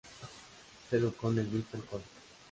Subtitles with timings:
[0.89, 2.09] Se educó en el Bristol College.